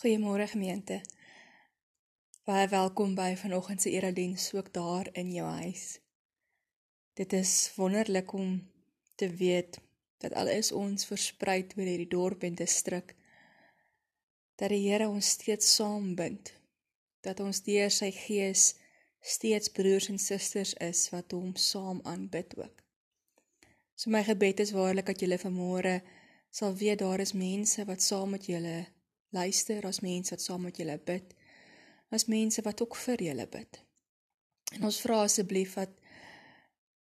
[0.00, 1.02] Goeiemôre gemeente.
[2.48, 5.98] Baie welkom by vanoggend se erediens ook daar in jou huis.
[7.12, 8.70] Dit is wonderlik om
[9.14, 9.80] te weet
[10.18, 13.12] dat al is ons versprei oor hierdie dorp en distrik
[14.54, 16.54] dat die Here ons steeds saambind.
[17.20, 18.62] Dat ons deur sy gees
[19.20, 22.80] steeds broers en susters is wat hom saam aanbid ook.
[23.94, 25.98] So my gebed is waarlik dat julle vanmôre
[26.48, 28.78] sal weet daar is mense wat saam met julle
[29.30, 31.34] luister as mense wat saam met julle bid,
[32.10, 33.80] as mense wat ook vir julle bid.
[34.76, 35.96] En ons vra asseblief dat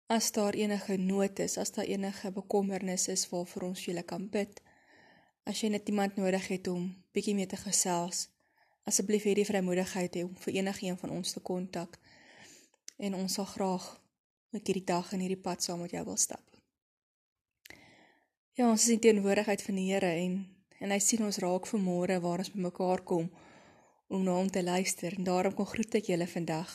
[0.09, 4.61] as daar enige nood is, as daar enige bekommernis is waarvoor ons julle kan bid,
[5.45, 8.27] as jy net iemand nodig het om bietjie mee te gesels,
[8.89, 11.99] asseblief hierdie vrymoedigheid hê om vir enige een van ons te kontak.
[12.97, 13.85] En ons sal graag
[14.53, 16.43] met hierdie dag en hierdie pad saam met jou wil stap.
[18.57, 20.41] Ja, ons is in teenwoordigheid van die Here en
[20.79, 23.27] en hy sien ons raak vanmôre waar ons bymekaar kom
[24.09, 26.71] om na hom te luister en daarom kom groet ek julle vandag.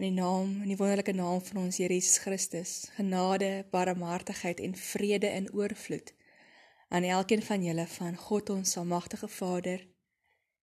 [0.00, 4.78] In die naam, in die wonderlike naam van ons Here Jesus Christus, genade, barmhartigheid en
[4.78, 6.14] vrede in oorvloed
[6.88, 9.84] aan elkeen van julle van God ons almagtige Vader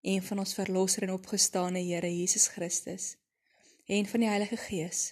[0.02, 3.14] en van ons verlosser en opgestane Here Jesus Christus
[3.86, 5.06] en van die Heilige Gees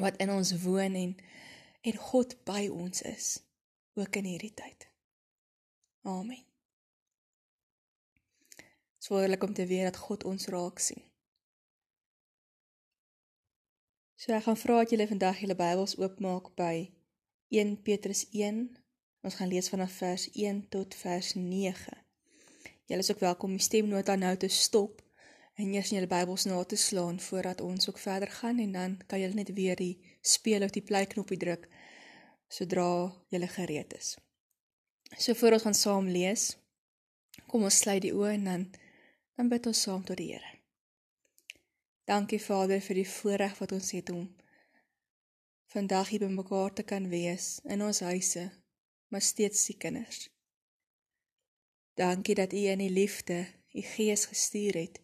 [0.00, 1.16] wat in ons woon en
[1.86, 3.26] en God by ons is
[3.94, 4.88] ook in hierdie tyd.
[6.06, 6.44] Amen.
[8.98, 11.02] Swaarlik om te weet dat God ons raak sien.
[14.14, 16.74] So ek gaan vra dat julle vandag julle Bybels oopmaak by
[17.50, 18.60] 1 Petrus 1.
[19.26, 21.98] Ons gaan lees vanaf vers 1 tot vers 9.
[22.86, 25.02] Julle is ook welkom om die stemnota nou te stop
[25.58, 28.96] en eers in julle Bybels na te slaan voordat ons ook verder gaan en dan
[29.06, 31.66] kan julle net weer die speel of die play knoppie druk
[32.46, 34.14] sodra julle gereed is.
[35.14, 36.56] So voor ons gaan saam lees,
[37.46, 38.66] kom ons sluit die oë en dan
[39.36, 40.52] dan bid ons saam tot die Here.
[42.08, 44.24] Dankie Vader vir die voorreg wat ons het om
[45.74, 48.46] vandag hier bymekaar te kan wees in ons huise,
[49.12, 50.30] maar steeds se kinders.
[52.00, 53.44] Dankie dat U in die liefde
[53.74, 55.02] U Gees gestuur het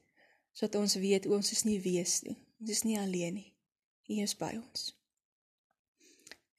[0.53, 2.37] sodat ons weet ons is nie wees nie.
[2.61, 3.51] Ons is nie alleen nie.
[4.09, 4.93] U is by ons.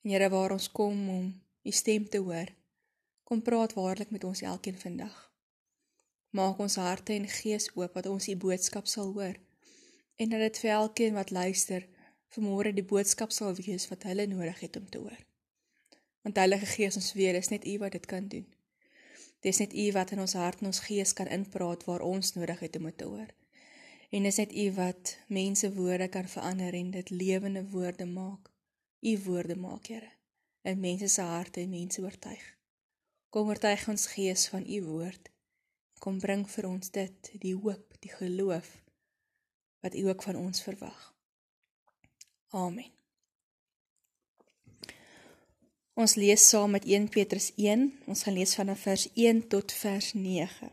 [0.01, 1.27] En Here waar ons kom om
[1.63, 2.49] U stem te hoor,
[3.33, 5.13] Kom praat waarlik met ons elkeen vandag.
[6.29, 9.39] Maak ons harte en gees oop dat ons die boodskap sal hoor
[10.21, 11.87] en dat dit vir elkeen wat luister
[12.35, 15.17] vanmôre die boodskap sal wees wat hulle nodig het om te hoor.
[16.21, 18.45] Want Heilige Gees ons weet dis net U wat dit kan doen.
[19.41, 22.65] Dis net U wat in ons hart en ons gees kan inpraat waar ons nodig
[22.67, 23.35] het om dit te hoor.
[24.13, 28.53] En dis net U wat mense woorde kan verander en dit lewende woorde maak.
[29.01, 30.17] U woorde maak, Here,
[30.61, 32.53] in mense se harte en mense oortuig.
[33.33, 35.31] Kom oortuig ons gees van u woord.
[35.97, 38.69] Kom bring vir ons dit, die hoop, die geloof
[39.81, 40.99] wat u ook van ons verwag.
[42.53, 42.91] Amen.
[45.97, 47.89] Ons lees saam met 1 Petrus 1.
[48.05, 50.69] Ons gaan lees vanaf vers 1 tot vers 9.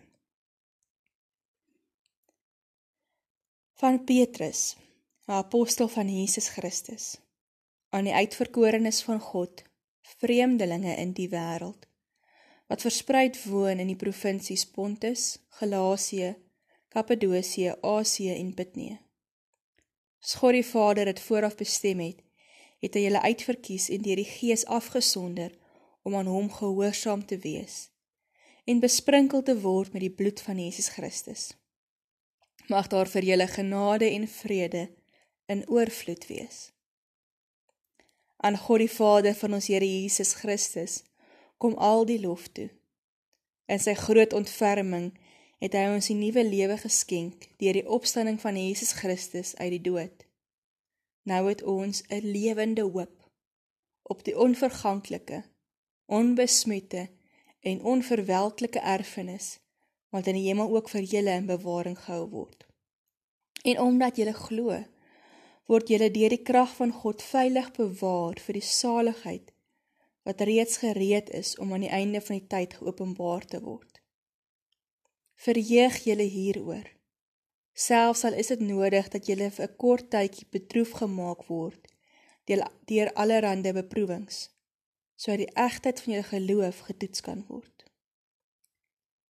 [3.81, 4.77] Van Petrus,
[5.27, 7.17] 'n apostel van Jesus Christus,
[7.89, 9.63] aan die uitverkorenes van God,
[10.21, 11.90] vreemdelinge in die wêreld
[12.71, 16.37] wat verspreid woon in die provinsies Pontus, Galasië,
[16.95, 19.01] Kappadosie, Asië en Bitnee.
[20.23, 22.21] As God die Vader dit vooraf bestem het,
[22.79, 25.51] het hy julle uitverkies en deur die Gees afgesonder
[26.07, 27.89] om aan hom gehoorsaam te wees
[28.71, 31.51] en besprinkel te word met die bloed van Jesus Christus.
[32.71, 34.87] Mag daar vir julle genade en vrede
[35.51, 36.69] in oorvloed wees.
[38.39, 41.01] Aan God die Vader van ons Here Jesus Christus
[41.61, 42.71] kom al die lof toe.
[43.69, 45.11] In sy groot ontferming
[45.61, 49.85] het hy ons 'n nuwe lewe geskenk deur die opstanding van Jesus Christus uit die
[49.91, 50.25] dood.
[51.29, 53.17] Nou het ons 'n lewende hoop
[54.03, 55.45] op die onverganklike,
[56.07, 57.09] onbesmette
[57.61, 59.59] en onverwelklike erfenis
[60.09, 62.67] wat in die hemel ook vir julle in bewaring gehou word.
[63.63, 64.85] En omdat julle glo,
[65.67, 69.53] word julle deur die krag van God veilig bewaar vir die saligheid
[70.31, 73.99] wat reeds gereed is om aan die einde van die tyd geopenbaar te word.
[75.35, 76.87] Verheug julle hieroor.
[77.75, 81.89] Selfs al is dit nodig dat julle vir 'n kort tydjie betroef gemaak word
[82.91, 84.39] deur allerlei beproewings,
[85.17, 87.85] sodat die egtheid van julle geloof getoets kan word.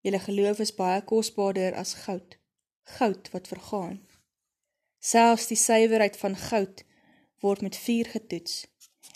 [0.01, 2.37] Julle geloof is baie kosbaarder as goud,
[2.97, 3.99] goud wat vergaan.
[4.99, 6.83] Selfs die suiwerheid van goud
[7.39, 8.67] word met vuur getoets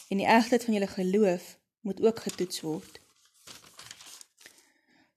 [0.10, 3.04] en die egtheid van julle geloof moet ook getoets word.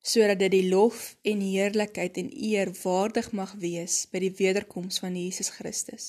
[0.07, 5.17] sodat dit die lof en heerlikheid en eer waardig mag wees by die wederkoms van
[5.19, 6.05] Jesus Christus.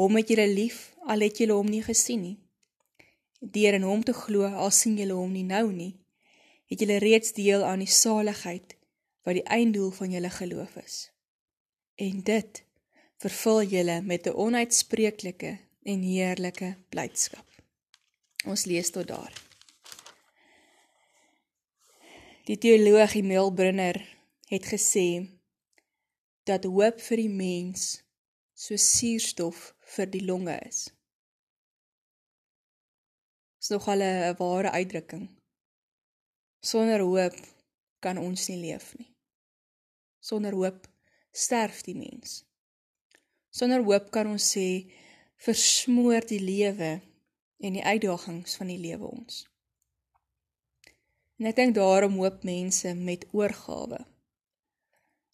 [0.00, 2.38] Hom het julle lief al het julle hom nie gesien nie.
[3.40, 5.92] Deur in hom te glo al sien julle hom nie nou nie,
[6.72, 8.76] het julle reeds deel aan die saligheid
[9.28, 10.96] wat die einddoel van julle geloof is.
[12.00, 12.64] En dit
[13.20, 17.49] vervul julle met 'n onuitspreeklike en heerlike blydskap.
[18.48, 19.32] Ons lees tot daar.
[22.48, 23.98] Die teoloog Emil Brunner
[24.48, 25.28] het gesê
[26.48, 28.00] dat hoop vir die mens
[28.56, 30.88] so suurstof vir die longe is.
[33.60, 35.28] Dit is nogal 'n ware uitdrukking.
[36.60, 37.36] Sonder hoop
[38.00, 39.14] kan ons nie leef nie.
[40.20, 40.88] Sonder hoop
[41.32, 42.44] sterf die mens.
[43.50, 44.92] Sonder hoop kan ons sê
[45.36, 47.09] versmoor die lewe
[47.60, 49.44] en die uitdagings van die lewe ons.
[51.40, 54.00] En ek dink daarom hoop mense met oorgawe.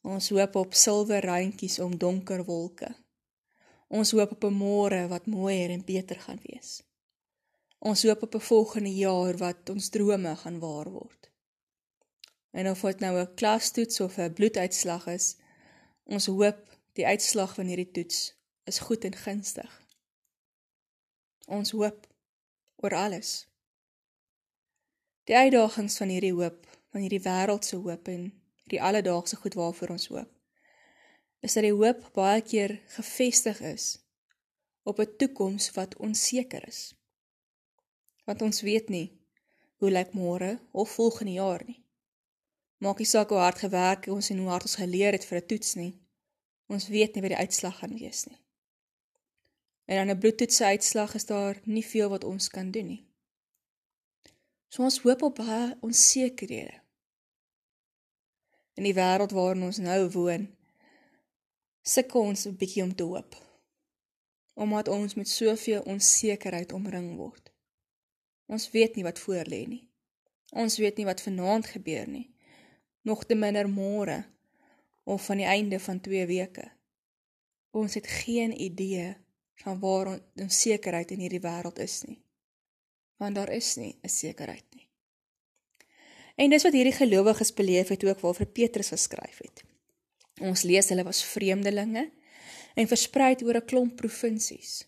[0.06, 2.92] Ons hoop op silwer randjies om donker wolke.
[3.90, 6.82] Ons hoop op 'n môre wat mooier en beter gaan wees.
[7.78, 11.30] Ons hoop op 'n volgende jaar wat ons drome gaan waar word.
[12.50, 15.36] En of dit nou 'n klastoets of 'n bloeduitslag is,
[16.04, 18.34] ons hoop die uitslag van hierdie toets
[18.64, 19.82] is goed en gunstig.
[21.46, 22.06] Ons hoop
[22.82, 23.46] oor alles
[25.26, 28.28] die uitdagings van hierdie hoop, van hierdie wêreldse hoop en
[28.62, 30.30] hierdie alledaagse goed waarvoor ons hoop,
[31.42, 33.86] is dat die hoop baie keer gefestig is
[34.86, 36.94] op 'n toekoms wat onseker is.
[38.24, 39.18] Want ons weet nie
[39.76, 41.82] hoe lyk môre of volgende jaar nie.
[42.78, 45.46] Maak nie saak hoe hard gewerk ons en hoe hard ons geleer het vir 'n
[45.46, 45.94] toets nie.
[46.66, 48.45] Ons weet nie wat die uitslag gaan wees nie.
[49.86, 53.06] En aan 'n bloedtoets se uitslag is daar nie veel wat ons kan doen nie.
[54.68, 56.80] So ons hoop op baie onsekerhede.
[58.74, 60.48] In die wêreld waarin ons nou woon,
[61.82, 63.36] sukkel ons 'n bietjie om te hoop.
[64.54, 67.52] Omdat ons met soveel onsekerheid omring word.
[68.46, 69.88] Ons weet nie wat voor lê nie.
[70.50, 72.34] Ons weet nie wat vanaand gebeur nie.
[73.02, 74.24] Nog te minder môre
[75.04, 76.72] of van die einde van 2 weke.
[77.70, 79.16] Ons het geen idee
[79.64, 82.20] van waar ons onsekerheid in hierdie wêreld is nie
[83.16, 84.88] want daar is nie 'n sekerheid nie.
[86.36, 89.64] En dis wat hierdie gelowiges beleef het ook waarvoor Petrus geskryf het.
[90.40, 92.10] Ons lees hulle was vreemdelinge
[92.74, 94.86] en versprei oor 'n klomp provinsies.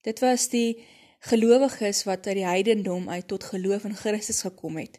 [0.00, 0.84] Dit was die
[1.18, 4.98] gelowiges wat uit die heidendom uit tot geloof in Christus gekom het.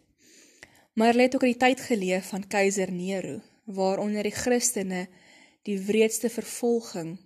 [0.93, 5.07] Maar hulle het ook in die tyd geleef van keiser Nero, waaronder die Christene
[5.61, 7.19] die wreedste vervolging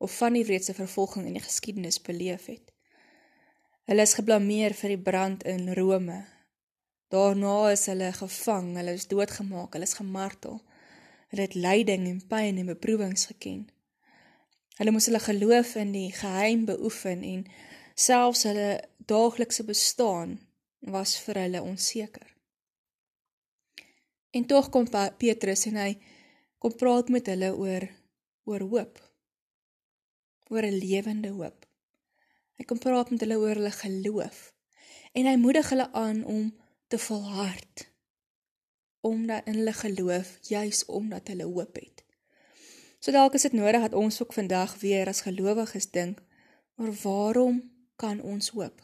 [0.00, 2.72] of van die wreedste vervolging in die geskiedenis beleef het.
[3.84, 6.22] Hulle is geblameer vir die brand in Rome.
[7.12, 10.60] Daarna is hulle gevang, hulle is doodgemaak, hulle is gemartel.
[11.32, 13.66] Hulle het lyding en pyn en beproewings geken.
[14.78, 17.44] Hulle moes hulle geloof in die geheim beoefen en
[17.92, 18.70] selfs hulle
[19.10, 20.38] daaglikse bestaan
[20.80, 22.24] was vir hulle onseker.
[24.30, 24.88] En tog kom
[25.18, 25.92] Petrus en hy
[26.58, 27.90] kom praat met hulle oor
[28.48, 29.09] oor hoop.
[30.50, 31.66] Oor 'n lewende hoop.
[32.58, 34.38] Hy kom praat met hulle oor hulle geloof
[35.16, 36.50] en hy moedig hulle aan om
[36.92, 37.86] te volhard
[39.00, 42.04] omdat in hulle geloof juis omdat hulle hoop het.
[42.98, 46.20] So dalk is dit nodig dat ons ook vandag weer as gelowiges dink
[46.76, 47.62] oor waarom
[47.96, 48.82] kan ons hoop?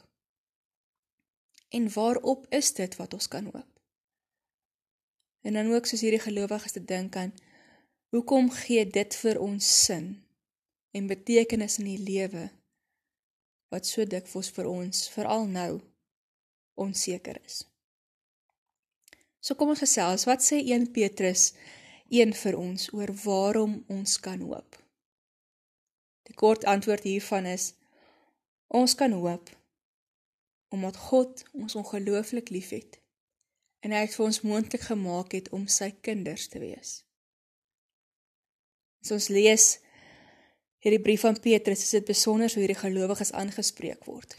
[1.69, 3.81] En waarop is dit wat ons kan hoop?
[5.43, 7.35] En dan ook soos hierdie gelowiges te dink aan
[8.09, 10.26] hoekom gee dit vir ons sin
[10.97, 12.47] en betekenis in die lewe
[13.75, 15.73] wat so dikwels vir ons veral nou
[16.81, 17.65] onseker is.
[19.41, 21.53] So kom ons gesels, wat sê 1 Petrus
[22.11, 24.79] 1 vir ons oor waarom ons kan hoop?
[26.27, 27.73] Die kort antwoord hiervan is
[28.69, 29.53] ons kan hoop
[30.75, 32.99] omdat God ons ongelooflik liefhet
[33.87, 37.03] en hy het vir ons moontlik gemaak het om sy kinders te wees.
[39.05, 39.67] As ons lees
[40.87, 44.37] hierdie brief van Petrus is dit besonder hoe hierdie gelowiges aangespreek word.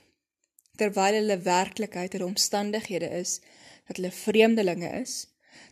[0.80, 3.42] Terwyl hulle werklikheid en omstandighede is
[3.90, 5.26] dat hulle vreemdelinge is,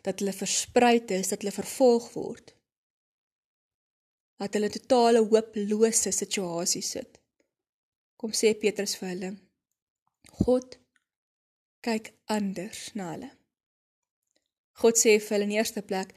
[0.04, 2.52] dat hulle versprei is, dat hulle vervolg word.
[4.42, 7.22] Dat hulle totale hooplose situasie sit.
[8.20, 9.30] Kom sê Petrus vir hulle:
[10.44, 10.76] God
[11.86, 13.30] kyk anders na hulle.
[14.82, 16.12] God sê vir hulle in eerste plek,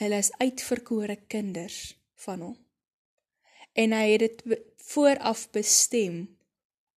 [0.00, 1.82] hulle is uitverkore kinders
[2.24, 2.56] van hom
[3.78, 6.24] en hy het dit vooraf bestem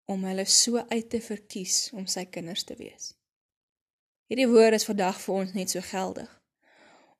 [0.09, 3.13] om hulle so uit te verkies om sy kinders te wees.
[4.31, 6.29] Hierdie woord is vandag vir ons net so geldig.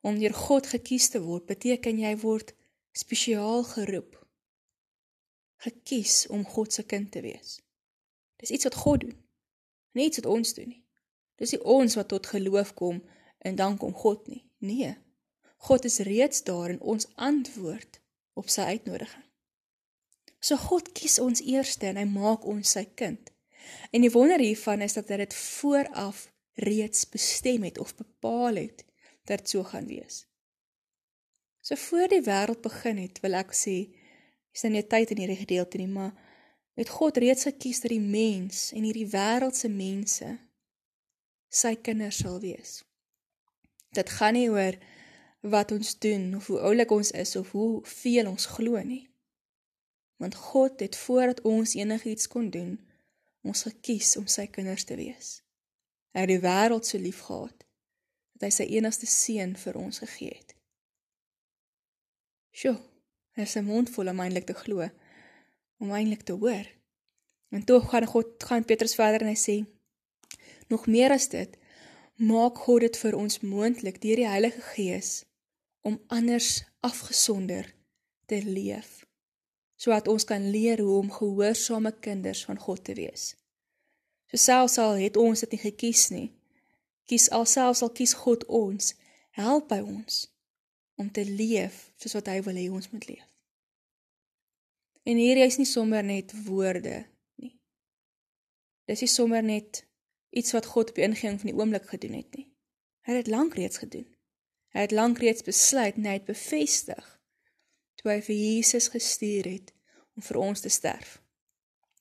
[0.02, 2.54] Om deur God gekies te word beteken jy word
[2.96, 4.16] spesiaal geroep.
[5.62, 7.60] Gekies om God se kind te wees.
[8.42, 9.18] Dis iets wat God doen.
[9.94, 10.80] Nie iets wat ons doen nie.
[11.38, 13.02] Dis nie ons wat tot geloof kom
[13.46, 14.42] en dan kom God nie.
[14.58, 14.96] Nee.
[15.68, 18.00] God is reeds daar en ons antwoord
[18.34, 19.21] op sy uitnodiging.
[20.42, 23.30] So God kies ons eerste en hy maak ons sy kind.
[23.94, 26.26] En die wonder hiervan is dat hy dit vooraf
[26.66, 28.82] reeds bestem het of bepaal het
[29.28, 30.24] dat dit so gaan wees.
[31.62, 33.76] So voor die wêreld begin het, wil ek sê,
[34.52, 36.10] is dan nie tyd in hierdie gedeelte nie, maar
[36.74, 40.32] het God reeds gekies dat die mens en hierdie wêreldse mense
[41.52, 42.80] sy kinders sal wees.
[43.94, 44.74] Dit gaan nie oor
[45.54, 49.04] wat ons doen of hoe oulik ons is of hoe veel ons glo nie.
[50.22, 52.76] Want God het voordat ons enigiets kon doen,
[53.42, 55.40] ons gekies om sy kinders te wees.
[56.14, 57.64] Hy het die wêreld so lief gehad
[58.36, 60.54] dat hy sy enigste seun vir ons gegee het.
[62.54, 62.76] Sjoe,
[63.34, 64.88] hy is 'n mond vol om eintlik te glo,
[65.82, 66.66] om eintlik te hoor.
[67.50, 69.56] En tog gaan God gaan Petrus verder en hy sê:
[70.68, 71.56] Nog meer as dit,
[72.16, 75.24] maak God dit vir ons moontlik deur die Heilige Gees
[75.80, 77.74] om anders afgesonder
[78.26, 79.02] te leef,
[79.82, 83.32] sodat ons kan leer hoe om gehoorsame kinders van God te wees.
[84.30, 86.28] So selfs al het ons dit nie gekies nie,
[87.10, 88.94] kies alselfs al kies God ons,
[89.34, 90.28] help by ons
[91.00, 93.26] om te leef soos wat hy wil hê ons moet leef.
[95.02, 97.00] En hier is nie sommer net woorde
[97.42, 97.56] nie.
[98.86, 99.82] Dis nie sommer net
[100.30, 102.46] iets wat God op die ingewing van die oomblik gedoen het nie.
[103.02, 104.06] Hy het dit lank reeds gedoen.
[104.76, 107.11] Hy het lank reeds besluit en hy het bevestig
[108.02, 109.72] toe hy vir Jesus gestuur het
[110.16, 111.20] om vir ons te sterf.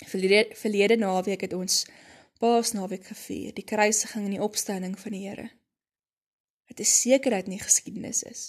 [0.02, 1.86] Verlede, verlede naweek het ons
[2.42, 5.52] Paasnaweek gevier, die kruisiging en die opstanding van die Here.
[6.72, 8.42] Dit is sekerheid nie geskiedenis is.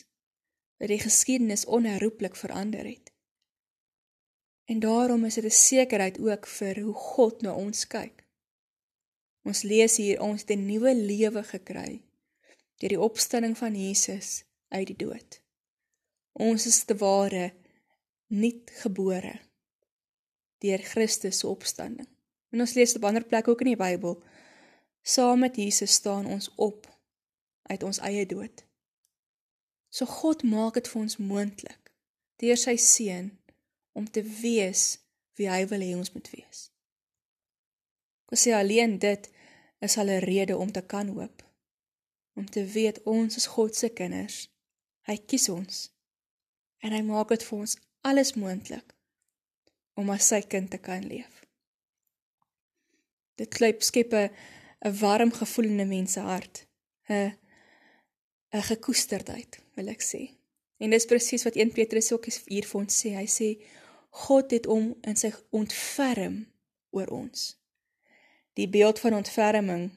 [0.80, 3.12] Dat die geskiedenis onherroepelik verander het.
[4.64, 8.24] En daarom is dit 'n sekerheid ook vir hoe God na ons kyk.
[9.44, 12.02] Ons lees hier ons het 'n nuwe lewe gekry
[12.78, 15.41] deur die opstanding van Jesus uit die dood.
[16.32, 17.52] Ons is te ware
[18.32, 19.34] nuut gebore
[20.62, 22.08] deur Christus se opstanding.
[22.54, 24.22] En ons lees op ander plekke ook in die Bybel.
[25.02, 26.86] Saam met Jesus staan ons op
[27.62, 28.64] uit ons eie dood.
[29.90, 31.90] So God maak dit vir ons moontlik
[32.42, 33.28] deur sy seun
[33.94, 34.98] om te wees
[35.38, 36.68] wie hy wil hê ons moet wees.
[38.32, 39.28] Ek sê alleen dit
[39.84, 41.42] is al 'n rede om te kan hoop.
[42.34, 44.48] Om te weet ons is God se kinders.
[45.02, 45.91] Hy kies ons.
[46.82, 47.76] En hy maak dit vir ons
[48.08, 48.94] alles moontlik
[49.94, 51.42] om as sy kind te kan leef.
[53.38, 54.30] Dit klyp skep 'n
[55.00, 56.66] warm gevoel in 'n mens se hart.
[57.08, 57.32] 'n
[58.52, 60.22] 'n gekoesterdheid, wil ek sê.
[60.78, 63.14] En dis presies wat 1 Petrus ook hier vir ons sê.
[63.14, 63.48] Hy sê
[64.10, 66.46] God het hom in sy ontferm
[66.90, 67.56] oor ons.
[68.54, 69.90] Die beeld van ontferming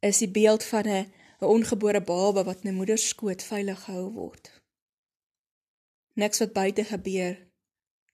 [0.00, 3.84] is die beeld van 'n 'n ongebore baba wat in 'n moeder se skoot veilig
[3.84, 4.50] gehou word.
[6.16, 7.36] Niks wat buite gebeur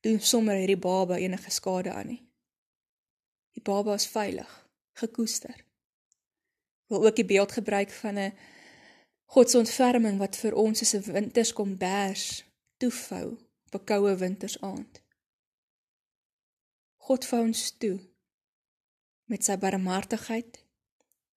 [0.03, 2.23] doen sommer hierdie baba enige skade aan nie.
[3.55, 4.51] Die baba is veilig,
[4.99, 5.55] gekoester.
[6.91, 8.33] Wil ook die beeld gebruik van 'n
[9.25, 12.45] God se ontferming wat vir ons soos 'n winters kom bers,
[12.77, 15.03] toevou op 'n koue wintersaand.
[16.97, 18.01] God vou ons toe
[19.25, 20.65] met sy barmhartigheid,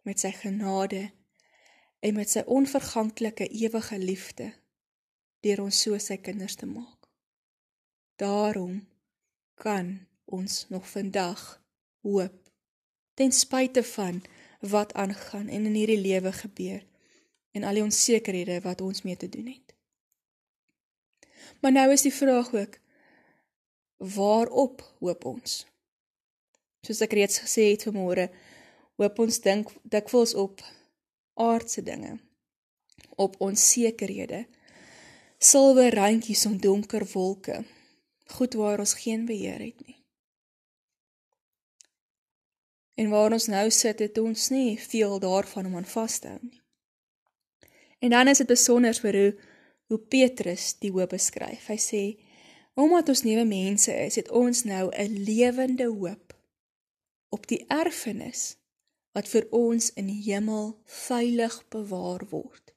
[0.01, 1.11] met sy genade
[1.99, 4.53] en met sy onverganklike ewige liefde
[5.45, 7.09] deur ons so sy kinders te maak.
[8.17, 8.81] Daarom
[9.61, 11.43] kan ons nog vandag
[12.01, 12.41] hoop
[13.13, 14.23] ten spyte van
[14.59, 16.81] wat aangaan en in hierdie lewe gebeur
[17.51, 19.75] en al die onsekerhede wat ons mee te doen het.
[21.61, 22.79] Maar nou is die vraag ook
[23.97, 25.63] waarop hoop ons?
[26.85, 28.27] Soos ek reeds gesê het vanmôre,
[28.99, 30.61] hoop ons dink dikwels op
[31.39, 32.17] aardse dinge,
[33.15, 34.45] op onsekerhede,
[35.37, 37.63] silwer randjies om donker wolke,
[38.37, 39.99] goed waar ons geen beheer het nie.
[42.95, 46.39] En waar ons nou sit, het ons nie veel daarvan om aan vas te hou
[46.41, 46.61] nie.
[47.99, 49.33] En dan is dit besonder vir hoe
[49.85, 51.67] hoe Petrus die hoop beskryf.
[51.69, 52.03] Hy sê
[52.75, 56.33] omdat ons nuwe mense is, het ons nou 'n lewende hoop
[57.29, 58.57] op die erfenis
[59.13, 62.74] wat vir ons in die hemel veilig bewaar word.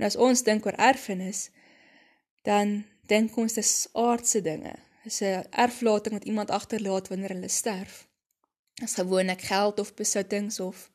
[0.00, 1.50] En as ons dink oor erfenis,
[2.48, 4.72] dan dink ons dis aardse dinge.
[5.04, 8.08] Dis 'n erflating wat iemand agterlaat wanneer hulle sterf
[8.82, 10.90] as gewoonlik geld of besittings of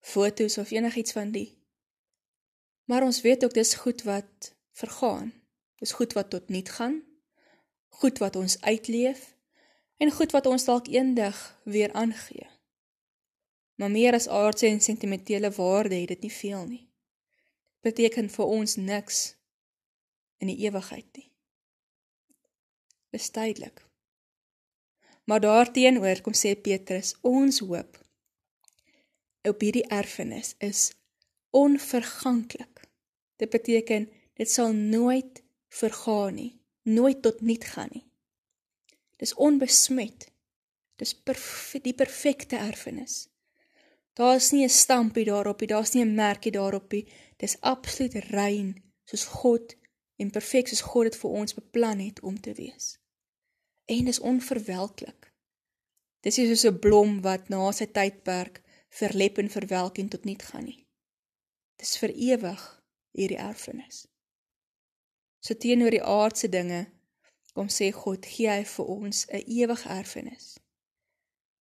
[0.00, 1.58] fotos of enigiets van die.
[2.84, 5.32] Maar ons weet ook dis goed wat vergaan.
[5.76, 7.02] Dis goed wat tot niet gaan.
[7.88, 9.36] Goed wat ons uitleef
[9.96, 12.48] en goed wat ons dalk eendag weer aangee.
[13.74, 16.89] Maar meer as aardse en sentimentele waarde het dit nie veel nie.
[17.80, 19.20] Beteken vir ons niks
[20.40, 21.30] in die ewigheid nie.
[23.10, 23.82] Dis tydelik.
[25.24, 27.98] Maar daarteenoor kom sê Petrus, ons hoop
[29.48, 30.90] op hierdie erfenis is
[31.56, 32.82] onverganklik.
[33.40, 38.04] Dit beteken dit sal nooit vergaan nie, nooit tot niet gaan nie.
[39.16, 40.28] Dis onbesmet.
[40.96, 43.29] Dis perf die perfekte erfenis.
[44.12, 47.06] Daar's nie 'n stampie daarop nie, daar's nie 'n merkie daarop nie.
[47.36, 49.76] Dis absoluut rein soos God
[50.16, 52.98] en perfek soos God dit vir ons beplan het om te wees.
[53.84, 55.32] En dis onverwelklik.
[56.20, 60.42] Dis nie soos 'n blom wat na sy tydperk verlep en verwelk en tot niet
[60.42, 60.86] gaan nie.
[61.76, 62.62] Dis vir ewig
[63.10, 64.06] hierdie erfenis.
[65.40, 66.86] So teenoor die aardse dinge
[67.54, 70.58] kom sê God gee hy vir ons 'n ewige erfenis.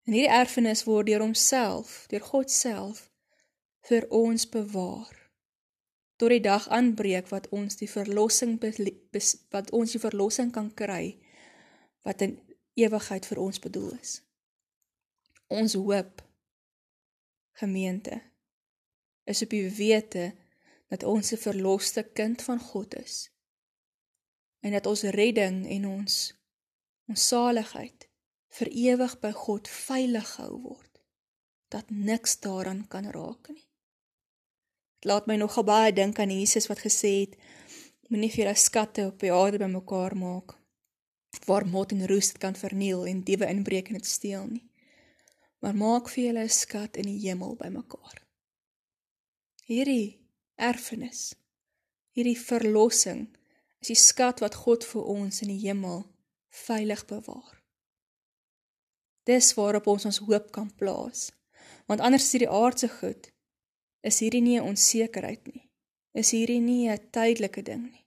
[0.10, 3.04] En hierdie erfenis word deur homself, deur God self
[3.86, 5.12] vir ons bewaar.
[6.18, 8.56] Tot die dag aanbreek wat ons die verlossing
[9.54, 11.14] wat ons die verlossing kan kry
[12.02, 12.34] wat in
[12.74, 14.16] ewigheid vir ons bedoel is.
[15.46, 16.26] Ons hoop
[17.62, 18.18] gemeente
[19.30, 20.32] is op die wete
[20.90, 23.30] dat ons 'n verloste kind van God is
[24.66, 26.22] en dat ons redding en ons
[27.06, 28.09] ons saligheid
[28.58, 31.02] vir ewig by God veilig gehou word
[31.74, 36.86] dat niks daaraan kan raak nie dit laat my nogal baie dink aan Jesus wat
[36.86, 37.38] gesê het
[38.10, 40.58] moenie vir julle skatte op die aarde bymekaar maak
[41.46, 44.70] waar mot en roes dit kan verniel en diewe inbreek en dit steel nie
[45.60, 48.18] maar maak vir julle 'n skat in die hemel bymekaar.
[49.64, 50.20] Hierdie
[50.56, 51.36] erfenis,
[52.16, 53.28] hierdie verlossing
[53.82, 56.06] is die skat wat God vir ons in die hemel
[56.50, 57.59] veilig bewaar.
[59.30, 61.30] Dis waarop ons ons hoop kan plaas.
[61.90, 63.30] Want anders as hierdie aardse goed,
[64.02, 65.70] is hierdie nie 'n onsekerheid nie.
[66.14, 68.06] Is hierdie nie 'n tydelike ding nie.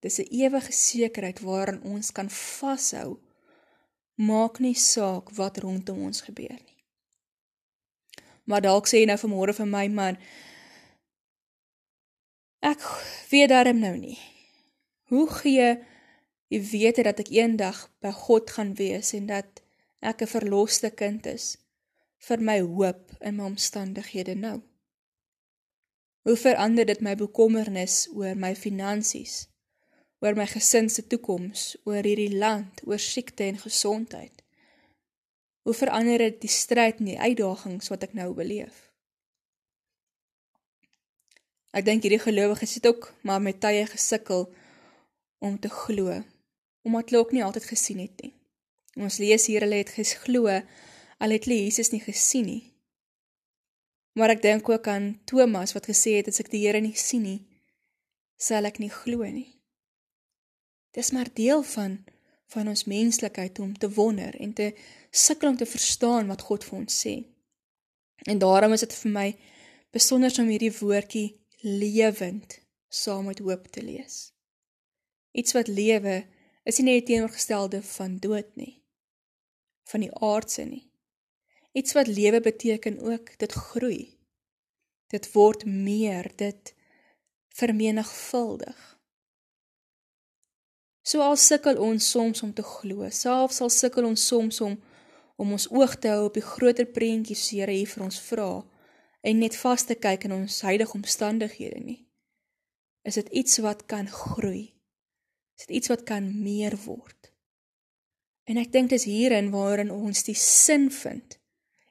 [0.00, 3.20] Dis 'n ewige sekerheid waaraan ons kan vashou
[4.14, 6.78] maak nie saak wat rondom ons gebeur nie.
[8.44, 10.16] Maar dalk sê jy nou vanmôre vir my man
[12.60, 12.80] ek
[13.30, 14.18] weet daarom nou nie.
[15.08, 15.68] Hoe gee
[16.48, 19.62] jy weet dat ek eendag by God gaan wees en dat
[20.00, 21.56] ek 'n verloste kind is
[22.18, 24.60] vir my hoop in my omstandighede nou?
[26.22, 29.50] Hoe verander dit my bekommernis oor my finansies?
[30.20, 34.42] oor my gesin se toekoms, oor hierdie land, oor siekte en gesondheid.
[35.64, 38.88] Hoe verander dit die stryd en die uitdagings wat ek nou beleef?
[41.76, 44.48] Ek dink hierdie gelowiges het ook maar met tye gesukkel
[45.40, 46.18] om te glo,
[46.84, 48.34] omdat hulle ook nie altyd gesien het nie.
[49.00, 50.50] Ons lees hier hulle het geglo
[51.20, 52.64] al het hulle Jesus nie gesien nie.
[54.18, 57.24] Maar ek dink ook aan Thomas wat gesê het as ek die Here nie sien
[57.24, 57.40] nie,
[58.36, 59.60] sal ek nie glo nie.
[60.96, 62.00] Dis maar deel van
[62.50, 64.72] van ons menslikheid om te wonder en te
[65.14, 67.12] sukkel om te verstaan wat God vir ons sê.
[68.26, 69.26] En daarom is dit vir my
[69.94, 71.28] besonder om hierdie woordjie
[71.62, 72.58] lewend
[72.90, 74.32] saam met hoop te lees.
[75.30, 76.24] Iets wat lewe
[76.66, 78.79] is nie net teenoorgestelde van dood nie.
[79.90, 80.84] Van die aardse nie.
[81.72, 84.18] Iets wat lewe beteken ook dit groei.
[85.10, 86.74] Dit word meer, dit
[87.58, 88.78] vermenigvuldig.
[91.02, 94.78] So al sukkel ons soms om te glo, selfs al sukkel ons soms om
[95.40, 98.50] om ons oog te hou op die groter prentjies wat Here hier vir ons vra
[99.24, 102.02] en net vas te kyk in ons huidige omstandighede nie.
[103.08, 104.66] Is dit iets wat kan groei?
[105.56, 107.29] Is dit iets wat kan meer word?
[108.50, 111.36] En ek dink dis hierin waarin ons die sin vind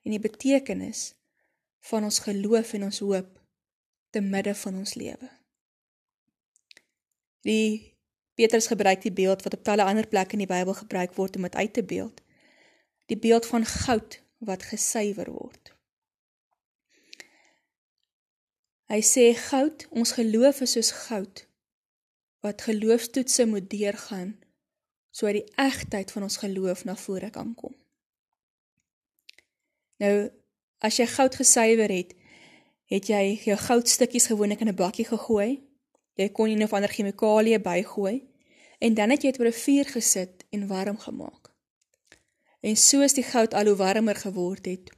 [0.03, 1.13] en die betekenis
[1.87, 3.29] van ons geloof en ons hoop
[4.11, 5.29] te midde van ons lewe.
[7.47, 7.95] Die
[8.35, 11.47] Petrus gebruik die beeld wat op talle ander plekke in die Bybel gebruik word om
[11.47, 12.21] dit uit te beeld.
[13.11, 15.73] Die beeld van goud wat gesuiwer word.
[18.89, 21.45] Hy sê goud, ons geloof is soos goud
[22.41, 24.38] wat geloofstoetse moet deurgaan
[25.11, 27.75] sodat die egtheid van ons geloof na vore kan kom.
[29.99, 30.29] Nou,
[30.79, 32.13] as jy goud gesuiwer het,
[32.89, 35.61] het jy jou goudstukkies gewoonlik in 'n bakkie gegooi.
[36.13, 38.27] Jy kon nie of ander chemikalieë bygooi
[38.79, 41.51] en dan het jy dit oor 'n vuur gesit en warm gemaak.
[42.59, 44.91] En soos die goud al hoe warmer geword het,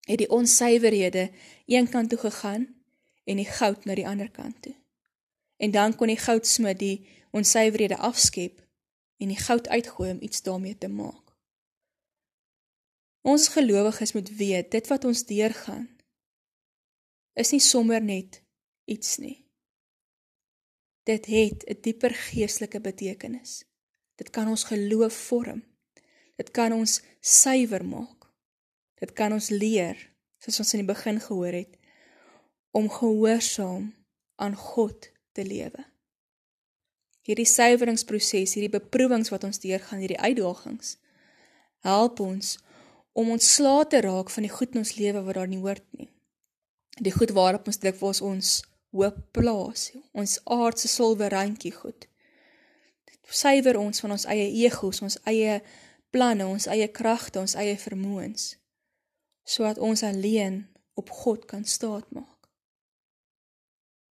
[0.00, 1.30] het die onsuiverhede
[1.66, 2.74] een kant toe gegaan
[3.24, 4.74] en die goud na die ander kant toe.
[5.56, 8.63] En dan kon die goudsmid die onsuiverhede afskep
[9.16, 11.34] en die goud uitgooi om iets daarmee te maak.
[13.24, 15.88] Ons gelowiges moet weet dit wat ons deurgaan
[17.34, 18.42] is nie sommer net
[18.84, 19.38] iets nie.
[21.04, 23.64] Dit het 'n dieper geestelike betekenis.
[24.14, 25.64] Dit kan ons geloof vorm.
[26.36, 28.30] Dit kan ons suiwer maak.
[28.94, 29.98] Dit kan ons leer,
[30.38, 31.78] soos ons in die begin gehoor het,
[32.70, 33.94] om gehoorsaam
[34.34, 35.93] aan God te lewe.
[37.24, 40.98] Hierdie suiweringsproses, hierdie beproewings wat ons deurgaan, hierdie uitdagings,
[41.84, 42.58] help ons
[43.16, 46.10] om ontslae te raak van die goed in ons lewe wat daar nie hoort nie.
[47.00, 48.58] Die goed waarop ons dikwels ons
[48.94, 52.06] hoop plaas, ons aardse silwerrandjie goed.
[53.24, 55.56] Suiwer ons van ons eie egos, ons eie
[56.14, 58.52] planne, ons eie kragte, ons eie vermoëns,
[59.48, 60.60] sodat ons alleen
[60.94, 62.50] op God kan staatmaak.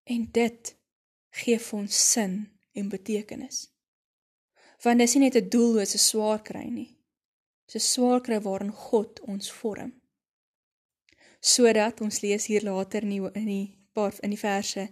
[0.09, 0.73] En dit
[1.43, 2.39] gee vir ons sin
[2.73, 3.69] en betekenis.
[4.83, 6.97] Want dis nie net 'n doellose swaar kry nie.
[7.67, 9.93] Dis 'n swaar kry waarin God ons vorm.
[11.41, 14.91] Sodat ons lees hier later in die in die paar in die verse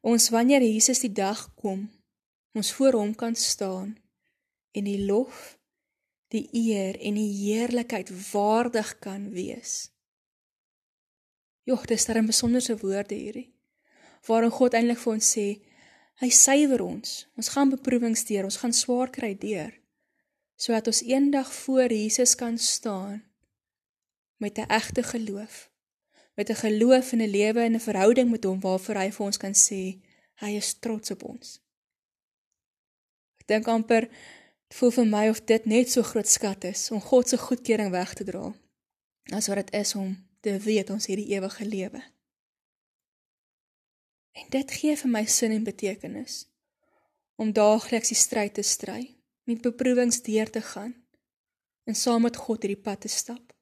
[0.00, 1.90] ons wanneer Jesus die dag kom,
[2.52, 3.98] ons voor hom kan staan
[4.72, 5.58] en die lof,
[6.28, 9.90] die eer en die heerlikheid waardig kan wees.
[11.68, 13.52] Jogg, dis 'n besonderse woorde hierdie.
[14.26, 15.60] Waarin God eintlik vir ons sê,
[16.20, 17.26] Hy suiwer ons.
[17.40, 19.76] Ons gaan beproewings deur, ons gaan swaar kry deur
[20.60, 23.22] sodat ons eendag voor Jesus kan staan
[24.36, 25.70] met 'n egte geloof.
[26.34, 29.36] Met 'n geloof in 'n lewe en 'n verhouding met hom waarvoor hy vir ons
[29.36, 29.98] kan sê
[30.34, 31.60] hy is trots op ons.
[33.40, 34.08] Ek dink amper
[34.68, 37.90] dit voel vir my of dit net so groot skat is om God se goedkeuring
[37.90, 38.54] weg te dra
[39.32, 42.02] as wat dit is om te weet ons het die ewige lewe.
[44.40, 46.46] En dit gee vir my sin en betekenis
[47.40, 49.16] om daagliks die stryd te stry,
[49.48, 50.92] met beproewings deur te gaan
[51.88, 53.54] en saam met God hierdie pad te stap.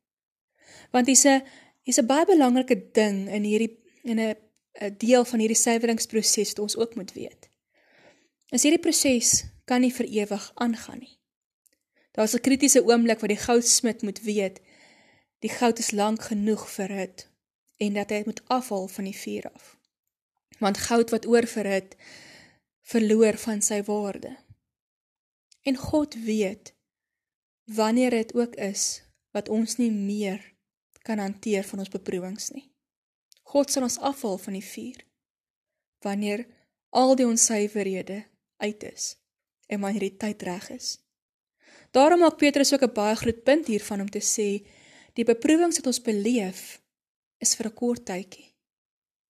[0.91, 1.43] Want dis 'n
[1.85, 4.35] is 'n baie belangrike ding in hierdie in 'n
[4.81, 7.49] 'n deel van hierdie suiweringsproses wat ons ook moet weet.
[8.51, 11.19] Is hierdie proses kan nie vir ewig aangaan nie.
[12.12, 14.61] Daar's 'n kritiese oomblik wat die goudsmid moet weet
[15.38, 17.29] die goud is lank genoeg vir dit
[17.77, 19.78] en dat hy moet afhaal van die vuur af
[20.59, 21.97] want goud wat oorverhit
[22.89, 24.37] verloor van sy waarde.
[25.63, 26.75] En God weet
[27.65, 29.03] wanneer dit ook is
[29.37, 30.41] wat ons nie meer
[31.05, 32.71] kan hanteer van ons beproewings nie.
[33.53, 35.05] God sal ons afhaal van die vuur
[36.05, 36.47] wanneer
[36.95, 38.23] al die onsuiverhede
[38.63, 39.17] uit is
[39.67, 40.89] en wanneer die tyd reg is.
[41.93, 44.67] Daarom maak Petrus ook 'n baie groot punt hiervan om te sê
[45.13, 46.81] die beproewings wat ons beleef
[47.39, 48.55] is vir 'n kort tydjie.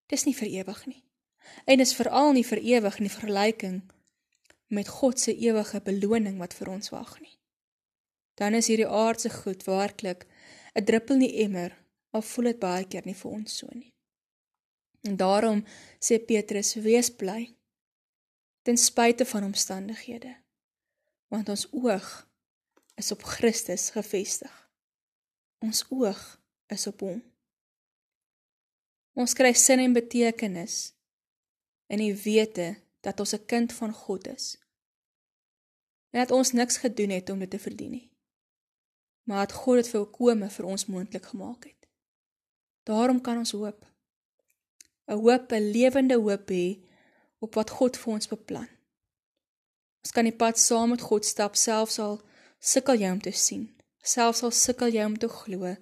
[0.06, 1.07] Dis nie vir ewig nie
[1.64, 3.82] en is veral nie vir ewig in vergelyking
[4.68, 7.34] met God se ewige beloning wat vir ons wag nie.
[8.34, 10.26] Dan is hierdie aardse goed werklik
[10.74, 11.76] 'n druppel in die emmer,
[12.10, 13.94] al voel dit baie keer nie vir ons so nie.
[15.02, 15.64] En daarom
[16.00, 17.58] sê Petrus: "Wees bly
[18.62, 20.36] ten spyte van omstandighede,
[21.28, 22.28] want ons oog
[22.94, 24.70] is op Christus gefestig.
[25.58, 27.22] Ons oog is op hom.
[29.16, 30.92] Ons kry sin en betekenis
[31.88, 34.58] in die wete dat ons 'n kind van God is.
[36.10, 38.10] En dat ons niks gedoen het om dit te verdien nie.
[39.22, 41.88] Maar dat God dit volkome vir ons moontlik gemaak het.
[42.82, 43.86] Daarom kan ons hoop.
[45.06, 46.84] 'n Hoop, 'n lewende hoop hê
[47.38, 48.68] op wat God vir ons beplan.
[50.02, 52.20] Ons kan die pad saam met God stap selfs al
[52.58, 53.64] sukkel jy om te sien,
[54.02, 55.76] selfs al sukkel jy om te glo,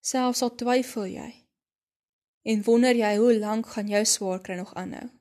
[0.00, 1.30] selfs al twyfel jy.
[2.42, 5.15] En wonder jy hoe lank gaan jou swaar kry nog aanhou?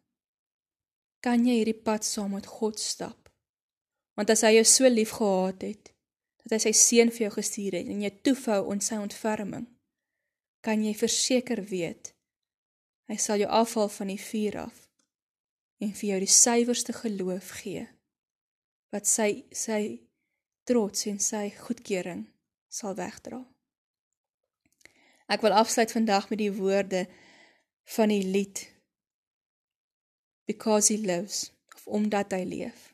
[1.25, 3.31] Kan jy hierdie pad saam met God stap.
[4.15, 5.91] Want as hy jou so lief gehad het,
[6.45, 9.65] dat hy sy seun vir jou gestuur het en jy toefou aan sy ontferming,
[10.65, 12.13] kan jy verseker weet
[13.09, 14.77] hy sal jou afhaal van die vuur af
[15.83, 17.83] en vir jou die suiwerste geloof gee
[18.93, 19.81] wat sy sy
[20.65, 22.23] trots en sy goedkeuring
[22.71, 23.43] sal wegdra.
[25.29, 27.03] Ek wil afsluit vandag met die woorde
[27.97, 28.63] van die lied
[30.45, 32.93] because he lives of omdat hy leef.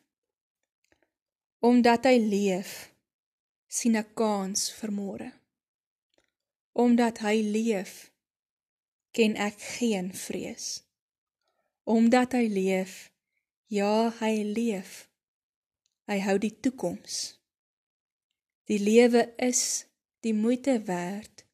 [1.59, 2.71] Omdat hy leef,
[3.67, 5.29] sien ek kans vir môre.
[6.73, 8.09] Omdat hy leef,
[9.15, 10.81] ken ek geen vrees.
[11.83, 13.11] Omdat hy leef,
[13.71, 15.05] ja, hy leef.
[16.09, 17.37] Hy hou die toekoms.
[18.71, 19.85] Die lewe is
[20.23, 21.45] die moeite werd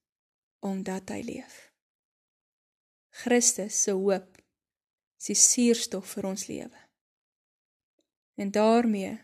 [0.66, 1.56] omdat hy leef.
[3.24, 4.37] Christus se hoop
[5.18, 6.84] is die suurstof vir ons lewe.
[8.38, 9.18] En daarmee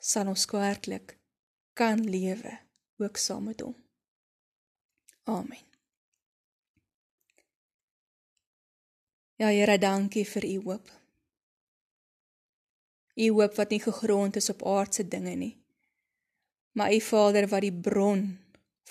[0.00, 1.16] sal ons kwerklik
[1.78, 2.58] kan lewe
[2.98, 3.76] ook saam met hom.
[5.30, 5.66] Amen.
[9.40, 10.90] Ja Here, dankie vir u hoop.
[13.14, 15.54] U hoop wat nie gegrond is op aardse dinge nie.
[16.76, 18.26] Maar u Vader wat die bron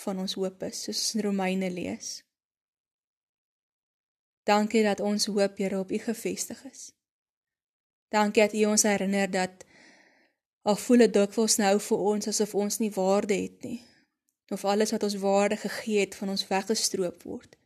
[0.02, 2.20] van ons hoop is, soos in Romeine lees.
[4.42, 6.92] Dankie dat ons hoop Here op u gefestig is.
[8.08, 9.64] Dankie dat u ons herinner dat
[10.62, 13.80] al voel dit dikwels nou vir ons asof ons nie waarde het nie
[14.50, 17.56] of alles wat ons waarde gegee het van ons weggestroop word.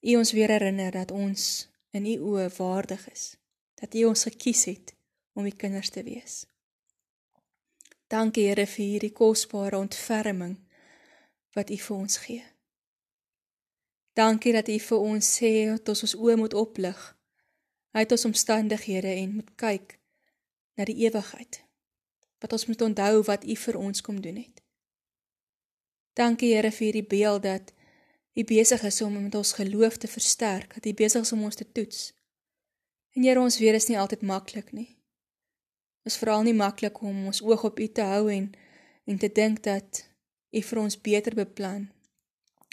[0.00, 3.36] U ons weer herinner dat ons in u oë waardig is,
[3.74, 4.94] dat u ons gekies het
[5.32, 6.44] om u kinders te wees.
[8.08, 10.58] Dankie Here vir hierdie kosbare ontferming
[11.56, 12.44] wat u vir ons gee.
[14.18, 17.02] Dankie dat u vir ons sê dat ons ons oë moet oplig
[17.98, 19.94] uit ons omstandighede en moet kyk
[20.74, 21.62] na die ewigheid.
[22.42, 24.62] Dat ons moet onthou wat u vir ons kom doen het.
[26.18, 27.72] Dankie Here vir hierdie beeld dat
[28.34, 31.58] u besig is om met ons geloof te versterk, dat u besig is om ons
[31.58, 32.12] te toets.
[33.14, 34.98] En Here, ons weet dit is nie altyd maklik nie
[36.08, 38.50] is veral nie maklik om ons oog op U te hou en
[39.08, 40.04] en te dink dat
[40.52, 41.88] U vir ons beter beplan.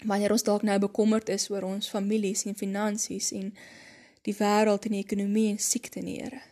[0.04, 3.54] Wanneer ons dalk nou bekommerd is oor ons families en finansies en
[4.26, 6.42] die wêreld en die ekonomie en siekte en Here.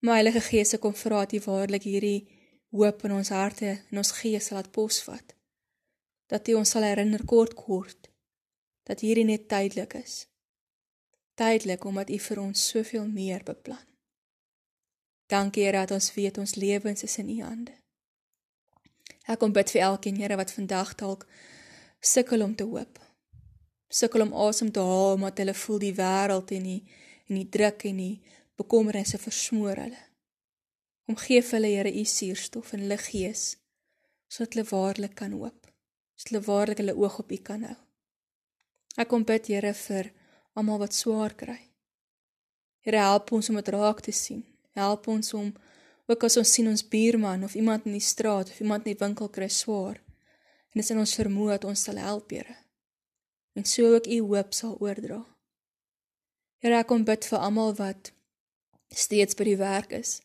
[0.00, 2.28] My Heilige Gees kom vra dat U waarlik hierdie
[2.70, 5.34] hoop in ons harte en ons gees laat posvat.
[6.26, 8.08] Dat U ons sal herinner kort kort
[8.88, 10.26] dat hierdie net tydelik is.
[11.38, 13.84] Tydelik omdat U vir ons soveel meer beplan.
[15.30, 17.76] Dankie Here dat ons weet ons lewens is in U hande.
[19.30, 21.26] Ek kom bid vir elkeen Here wat vandag dalk
[22.00, 22.98] sukkel om te hoop.
[23.88, 26.82] Sukkel om asem te haal omdat hulle voel die wêreld en die
[27.30, 30.02] en die druk en die bekommernisse versmoor hulle.
[31.06, 33.56] Om gee vir hulle Here U suurstof en hulle gees
[34.30, 35.70] sodat hulle waarlik kan hoop.
[36.16, 37.78] Sodat hulle waarlik hulle oog op U kan hou.
[38.98, 40.12] Ek kom bid Here vir
[40.54, 41.60] almal wat swaar kry.
[42.82, 45.50] Here help ons om dit raak te sien help ons om
[46.10, 49.04] ook as ons sien ons buurman of iemand in die straat of iemand in die
[49.04, 50.00] winkel kry swaar
[50.70, 52.56] en dit is in ons vermoë dat ons sal help, Here.
[53.58, 55.18] En so ook u hoop sal oordra.
[56.62, 58.12] Here, ek kom bid vir almal wat
[58.94, 60.20] steeds by die werk is,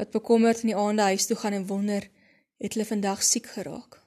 [0.00, 2.08] wat bekommerd in die aande huis toe gaan en wonder,
[2.62, 4.00] het hulle vandag siek geraak.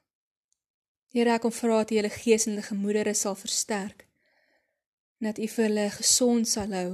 [1.13, 4.05] Here, ek kom vra dat U hulle gees en hulle gemoedere sal versterk
[5.19, 6.89] en dat U vir hulle gesond sal hou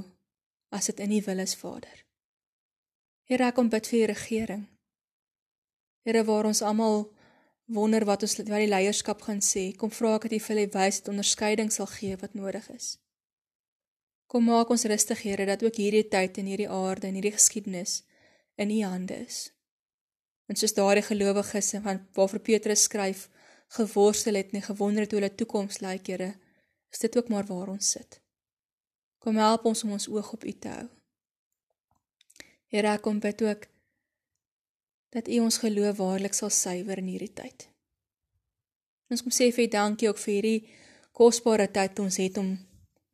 [0.74, 2.04] as dit in U wil is, Vader.
[3.30, 4.64] Here, ek kom bid vir die regering.
[6.06, 7.06] Here, waar ons almal
[7.66, 10.72] wonder wat ons wat die leierskap gaan sê, kom vra ek dat U vir hulle
[10.74, 12.96] wys dat onderskeiding sal gee wat nodig is.
[14.30, 18.04] Kom maak ons rustig, Here, dat ook hierdie tyd en hierdie aarde en hierdie geskiedenis
[18.58, 19.50] in U hande is.
[20.50, 23.30] En soos daardie gelowiges van waarvoor Petrus skryf,
[23.78, 26.34] geworstel het en gewonder het hoe hulle toekoms lyk, Here,
[26.94, 28.22] is dit ook maar waar ons sit.
[29.20, 30.86] Kom help ons om ons oog op U te hou.
[32.70, 33.66] Here, kom bid ook
[35.10, 37.68] dat U ons geloof waarlik sal suiwer in hierdie tyd.
[39.10, 40.62] Ons kom sê vir U dankie ook vir hierdie
[41.16, 42.56] kosbare tyd ons het om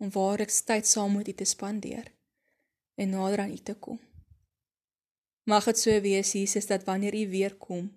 [0.01, 2.08] om waarlik tyd saam met U te spandeer
[2.95, 3.99] en nader aan U te kom.
[5.45, 7.91] Mag dit so wees, Jesus, dat wanneer U weer kom,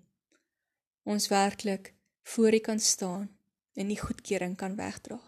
[1.03, 1.93] ons werklik
[2.29, 3.29] voor U kan staan
[3.73, 5.19] en U goedkeuring kan wegdra.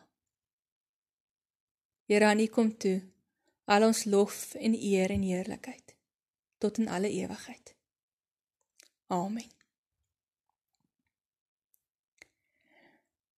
[2.05, 3.01] Here, aan U kom toe
[3.65, 5.95] al ons lof en eer en heerlikheid
[6.57, 7.76] tot in alle ewigheid.
[9.07, 9.45] Amen.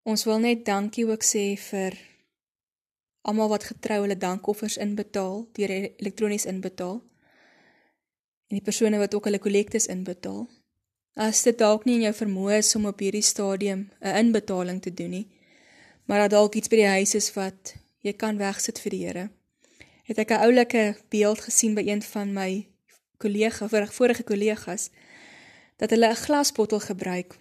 [0.02, 1.94] Ons wil net dankie ook sê vir
[3.30, 6.98] almal wat getrou hulle dankoffers inbetaal, deur elektronies inbetaal.
[8.50, 10.48] En die persone wat ook hulle kollektes inbetaal.
[11.20, 14.94] As dit dalk nie in jou vermoë is om op hierdie stadium 'n inbetaling te
[14.94, 15.28] doen nie,
[16.06, 19.30] maar dat dalk iets by die huis is wat jy kan wegsit vir die Here.
[20.04, 22.68] Het ek 'n oulike beeld gesien by een van my
[23.18, 24.90] kollega vorige kollegas
[25.80, 27.40] dat hulle 'n glasbottel gebruik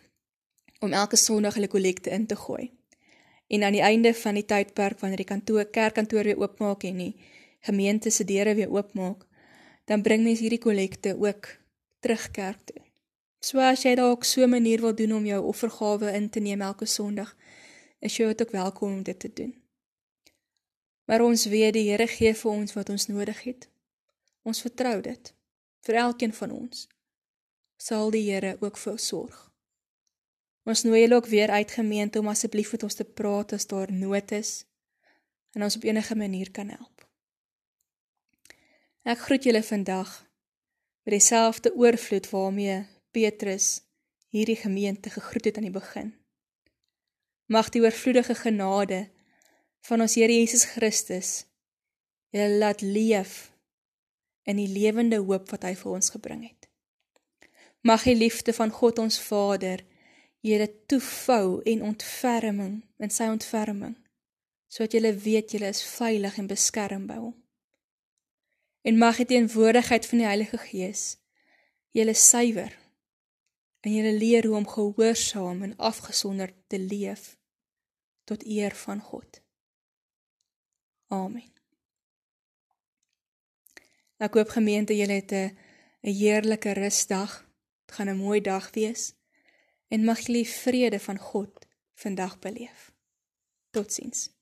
[0.81, 2.71] om elke Sondag hulle kollekte in te gooi.
[3.47, 7.17] En aan die einde van die tydperk wanneer die kantoor kerkkantoor weer oopmaak en die
[7.61, 9.27] gemeente se deure weer oopmaak,
[9.85, 11.49] dan bring mense hierdie kollekte ook
[12.01, 12.83] terug kerk toe.
[13.41, 16.61] So as jy dalk so 'n manier wil doen om jou offergawe in te neem
[16.61, 17.37] elke Sondag,
[17.99, 19.63] is jy ook welkom om dit te doen.
[21.05, 23.69] Maar ons weet die Here gee vir ons wat ons nodig het.
[24.43, 25.35] Ons vertrou dit
[25.81, 26.89] vir elkeen van ons
[27.79, 29.37] sal die Here ook vir sorg.
[30.69, 33.93] Ons nooi julle ook weer uit gemeente om asseblief met ons te praat as daar
[33.93, 34.67] nood is
[35.57, 37.07] en ons op enige manier kan help.
[39.09, 40.11] Ek groet julle vandag
[41.07, 42.83] met dieselfde oorvloed waarmee
[43.17, 43.69] Petrus
[44.29, 46.13] hierdie gemeente gegroet het aan die begin.
[47.49, 49.07] Mag die oorvloedige genade
[49.89, 51.47] van ons Here Jesus Christus
[52.35, 53.49] julle laat leef
[54.45, 56.58] in die lewende hoop wat hy vir ons gebring het.
[57.81, 59.85] Mag die liefde van God ons Vader
[60.41, 63.97] julle toevou en ontferming in sy ontferming
[64.69, 67.37] sodat julle weet julle is veilig en beskerm by hom.
[68.85, 71.05] En mag die teenwoordigheid van die Heilige Gees
[71.97, 72.75] julle suiwer
[73.81, 77.39] en julle leer hoe om gehoorsaam en afgesonder te leef
[78.29, 79.41] tot eer van God.
[81.09, 81.49] Amen.
[84.21, 85.57] Ek hoop gemeente julle het 'n
[86.03, 87.48] 'n heerlike rusdag.
[87.89, 89.15] Dit gaan 'n mooi dag wees
[89.89, 92.93] en mag jy die vrede van God vandag beleef.
[93.71, 94.38] Totsiens.